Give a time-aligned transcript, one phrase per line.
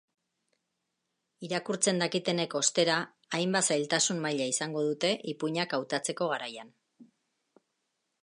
[1.47, 2.95] Irakurtzen dakitenek, ostera,
[3.39, 6.73] hainbat zailtasun maila izango dute ipuinak hautatzeko garaian.